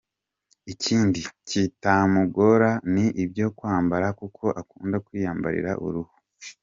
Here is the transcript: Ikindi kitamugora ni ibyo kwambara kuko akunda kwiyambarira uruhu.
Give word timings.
Ikindi 0.73 1.19
kitamugora 1.49 2.69
ni 2.93 3.05
ibyo 3.23 3.47
kwambara 3.57 4.07
kuko 4.19 4.43
akunda 4.61 4.97
kwiyambarira 5.05 5.71
uruhu. 5.85 6.13